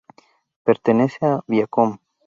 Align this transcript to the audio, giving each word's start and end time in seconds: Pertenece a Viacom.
Pertenece 0.63 1.19
a 1.27 1.41
Viacom. 1.47 1.91